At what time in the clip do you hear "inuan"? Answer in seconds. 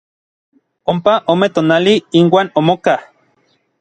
2.21-2.47